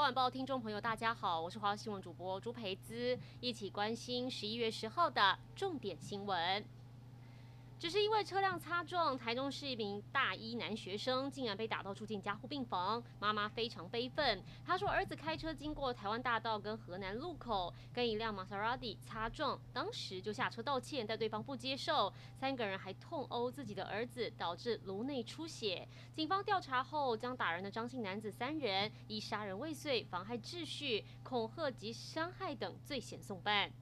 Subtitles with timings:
[0.00, 6.64] 晚报听众朋友，大家好，我是华新闻主播朱培姿，一起关心十一月十号的重点新闻。
[7.80, 14.44] 只是因为车辆擦撞，台中市一名大一男学生竟然被打到住进加护病房，妈妈非常悲愤。
[14.66, 25.88] 她说儿子开车经过台湾大道跟河南路口，跟一辆玛莎拉蒂擦撞，当时就下车道歉，但对方不接受，三个人还痛殴自己的儿子，导致颅内出血。
[26.14, 33.72] 警方调查后，将打人的张姓男子三人以杀人未遂、妨害秩序、恐吓及伤害等罪嫌送办。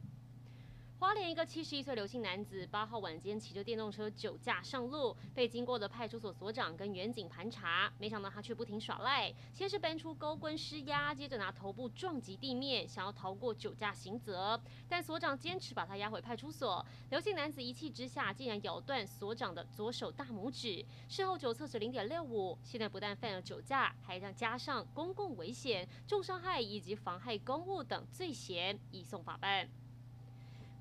[1.01, 16.85] 花莲一个七十一岁刘姓男子，八号晚间骑着电动车酒驾上路，被经过的派出所所长跟员警盘查，没想到他却不停耍赖，先是搬出高棍施压，接着拿头部撞击地面，想要逃过酒驾刑责，但所长坚持把他押回派出所。
[17.11, 29.69] 刘姓男子一气之下，竟然咬断所长的左手大拇指，事后酒测是零点六五，现在不但犯了酒驾，还让加上公共危险、重伤害以及妨害公务等罪嫌，移送法办。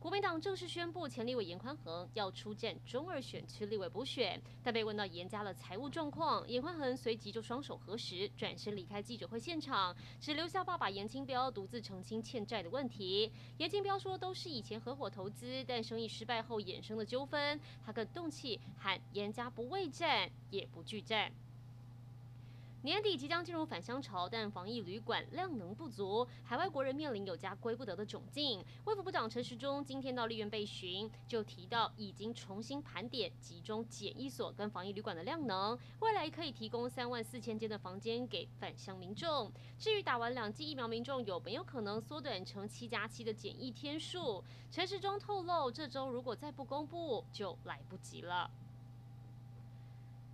[0.08, 13.30] 国民党正式宣布，前立委严宽恒要出战中二选区立委补选，但被问到严家的财务状况，严宽恒随即就双手合十，转身离开记者会现场，只留下爸爸严清标独自澄清欠债的问题。
[13.58, 17.60] 严清标说，都是以前合伙投资，但生意失败后衍生的纠纷。
[17.86, 21.30] 他更动气，喊严家不畏战，也不惧战。
[22.84, 28.64] 年底即将进入返乡潮，但防疫旅馆量能不足，海外国人面临有家归不得的窘境。
[28.86, 39.52] 卫福部长陈时中今天到立院备询，就提到已经重新盘点集中检疫所跟防疫旅馆的量能，未来可以提供三万四千间的房间给返乡民众。
[39.80, 48.50] 至于打完两剂疫苗民众有没有可能缩短成七加七的检疫天数，陈时中透露，这周如果再不公布，就来不及了。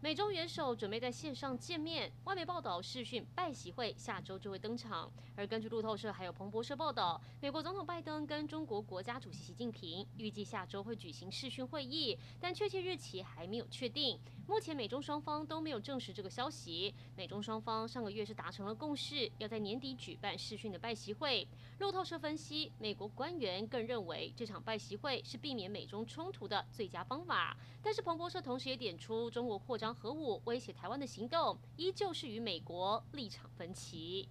[0.03, 5.09] 美中元首准备在线上见面，外媒报道视讯拜习会下周就会登场。
[5.33, 14.19] 而根据路透社还有彭博社报道，美国总统拜登跟中国国家主席习近平预计下周会举行视讯会议，但确切日期还没有确定。
[14.45, 16.93] 目前美中双方都没有证实这个消息。
[17.15, 21.47] 美中双方上个月是达成了共识，要在年底举办视讯的拜习会。
[21.79, 27.55] 路透社分析，美国官员更认为这场拜习会是避免美中冲突的最佳方法。
[27.81, 29.92] 但是彭博社同时也点出，中国扩张。
[29.93, 34.27] 核武威胁台湾的行动，依旧是与美国立场分歧。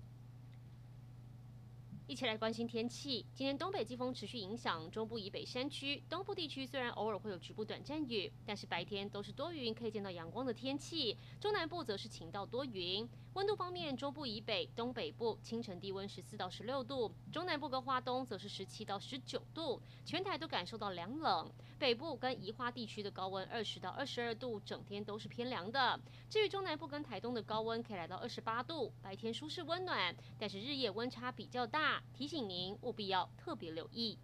[2.08, 3.24] 一起来关心天气。
[3.32, 11.16] 今天东北季风持续影响中部以北山区，东部地区虽然偶尔会有局部短暂雨，但是白天都是多云，可以见到阳光的天气。
[11.40, 13.08] 中南部则是晴到多云。
[13.34, 21.50] 温度方面，中部以北、东北部清晨低温十四到十六度，中南部跟花东则是十七到十九度，全台都感受到凉冷。
[21.82, 25.98] 北部跟宜花地区的高温二十到二十二度整天都是偏凉的。
[26.30, 34.16] 至于中南部跟台东的高温可以来到二十八度白天舒适温暖但是日夜温差比较大提醒您务必要特别留意。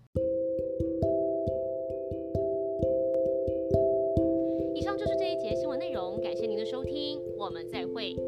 [4.72, 8.27] 以上就是这一节新闻内容感谢您的收听我们再会。